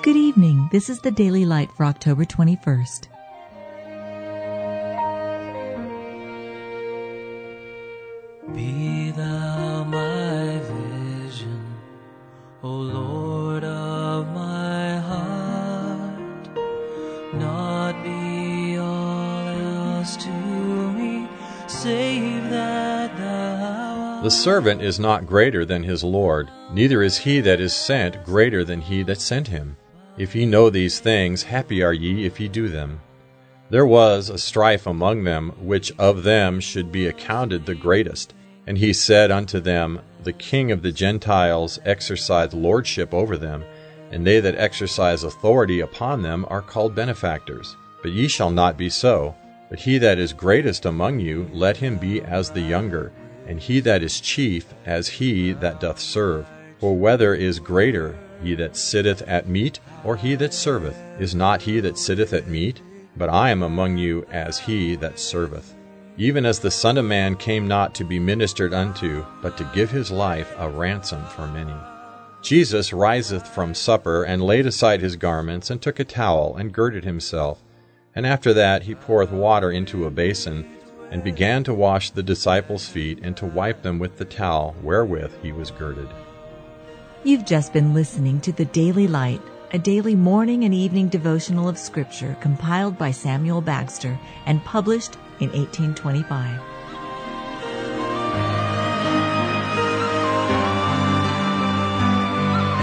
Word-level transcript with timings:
Good 0.00 0.16
evening. 0.16 0.68
This 0.70 0.88
is 0.88 1.00
the 1.00 1.10
Daily 1.10 1.44
Light 1.44 1.72
for 1.72 1.84
October 1.84 2.24
21st. 2.24 3.08
Be 8.54 9.10
thou 9.10 9.84
my 9.84 10.60
vision, 10.60 11.74
O 12.62 12.70
Lord 12.70 13.64
of 13.64 14.28
my 14.28 14.98
heart, 14.98 16.48
not 17.34 18.00
be 18.04 18.78
all 18.78 19.48
else 19.48 20.16
to 20.18 20.30
me, 20.92 21.28
save 21.66 22.48
that 22.50 23.16
thou 23.18 24.14
art. 24.14 24.24
The 24.24 24.30
servant 24.30 24.80
is 24.80 25.00
not 25.00 25.26
greater 25.26 25.64
than 25.64 25.82
his 25.82 26.04
Lord, 26.04 26.48
neither 26.72 27.02
is 27.02 27.18
he 27.18 27.40
that 27.40 27.60
is 27.60 27.74
sent 27.74 28.24
greater 28.24 28.64
than 28.64 28.80
he 28.80 29.02
that 29.02 29.20
sent 29.20 29.48
him. 29.48 29.76
If 30.18 30.34
ye 30.34 30.46
know 30.46 30.68
these 30.68 30.98
things, 30.98 31.44
happy 31.44 31.80
are 31.80 31.92
ye 31.92 32.26
if 32.26 32.40
ye 32.40 32.48
do 32.48 32.68
them. 32.68 33.00
There 33.70 33.86
was 33.86 34.28
a 34.28 34.36
strife 34.36 34.84
among 34.84 35.22
them, 35.22 35.52
which 35.60 35.92
of 35.96 36.24
them 36.24 36.58
should 36.58 36.90
be 36.90 37.06
accounted 37.06 37.64
the 37.64 37.76
greatest. 37.76 38.34
And 38.66 38.76
he 38.76 38.92
said 38.92 39.30
unto 39.30 39.60
them, 39.60 40.00
The 40.24 40.32
king 40.32 40.72
of 40.72 40.82
the 40.82 40.90
Gentiles 40.90 41.78
exercise 41.84 42.52
lordship 42.52 43.14
over 43.14 43.36
them, 43.36 43.62
and 44.10 44.26
they 44.26 44.40
that 44.40 44.56
exercise 44.56 45.22
authority 45.22 45.78
upon 45.78 46.22
them 46.22 46.44
are 46.48 46.62
called 46.62 46.96
benefactors. 46.96 47.76
But 48.02 48.10
ye 48.10 48.26
shall 48.26 48.50
not 48.50 48.76
be 48.76 48.90
so. 48.90 49.36
But 49.70 49.78
he 49.78 49.98
that 49.98 50.18
is 50.18 50.32
greatest 50.32 50.84
among 50.84 51.20
you, 51.20 51.48
let 51.52 51.76
him 51.76 51.96
be 51.96 52.22
as 52.22 52.50
the 52.50 52.60
younger, 52.60 53.12
and 53.46 53.60
he 53.60 53.78
that 53.80 54.02
is 54.02 54.20
chief 54.20 54.74
as 54.84 55.06
he 55.08 55.52
that 55.52 55.78
doth 55.78 56.00
serve. 56.00 56.46
For 56.80 56.96
whether 56.96 57.34
is 57.34 57.60
greater, 57.60 58.18
he 58.42 58.54
that 58.54 58.76
sitteth 58.76 59.22
at 59.22 59.48
meat, 59.48 59.80
or 60.04 60.16
he 60.16 60.34
that 60.36 60.54
serveth? 60.54 60.96
Is 61.18 61.34
not 61.34 61.62
he 61.62 61.80
that 61.80 61.98
sitteth 61.98 62.32
at 62.32 62.46
meat? 62.46 62.80
But 63.16 63.28
I 63.28 63.50
am 63.50 63.62
among 63.62 63.98
you 63.98 64.24
as 64.30 64.60
he 64.60 64.94
that 64.96 65.18
serveth. 65.18 65.74
Even 66.16 66.44
as 66.44 66.58
the 66.58 66.70
Son 66.70 66.98
of 66.98 67.04
Man 67.04 67.36
came 67.36 67.68
not 67.68 67.94
to 67.94 68.04
be 68.04 68.18
ministered 68.18 68.74
unto, 68.74 69.24
but 69.40 69.56
to 69.56 69.70
give 69.74 69.90
his 69.90 70.10
life 70.10 70.52
a 70.58 70.68
ransom 70.68 71.24
for 71.26 71.46
many. 71.46 71.74
Jesus 72.42 72.92
riseth 72.92 73.46
from 73.46 73.74
supper, 73.74 74.22
and 74.22 74.42
laid 74.42 74.66
aside 74.66 75.00
his 75.00 75.16
garments, 75.16 75.70
and 75.70 75.82
took 75.82 75.98
a 75.98 76.04
towel, 76.04 76.56
and 76.56 76.72
girded 76.72 77.04
himself. 77.04 77.62
And 78.14 78.26
after 78.26 78.52
that 78.54 78.84
he 78.84 78.94
poureth 78.94 79.30
water 79.30 79.70
into 79.70 80.06
a 80.06 80.10
basin, 80.10 80.66
and 81.10 81.24
began 81.24 81.64
to 81.64 81.74
wash 81.74 82.10
the 82.10 82.22
disciples' 82.22 82.88
feet, 82.88 83.18
and 83.22 83.36
to 83.36 83.46
wipe 83.46 83.82
them 83.82 83.98
with 83.98 84.18
the 84.18 84.24
towel 84.24 84.76
wherewith 84.82 85.32
he 85.42 85.52
was 85.52 85.70
girded. 85.70 86.08
You've 87.24 87.44
just 87.44 87.72
been 87.72 87.94
listening 87.94 88.40
to 88.42 88.52
the 88.52 88.64
Daily 88.64 89.08
Light, 89.08 89.42
a 89.72 89.78
daily 89.78 90.14
morning 90.14 90.62
and 90.62 90.72
evening 90.72 91.08
devotional 91.08 91.68
of 91.68 91.76
Scripture 91.76 92.36
compiled 92.40 92.96
by 92.96 93.10
Samuel 93.10 93.60
Bagster 93.60 94.16
and 94.46 94.64
published 94.64 95.16
in 95.40 95.50
1825. 95.50 96.60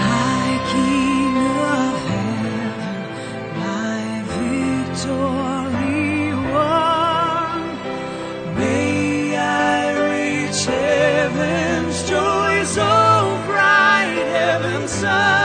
High 0.00 0.58
King 0.72 1.36
of 1.36 1.94
heaven, 2.08 3.60
my 3.60 4.22
victory 4.26 5.41
sun. 15.02 15.41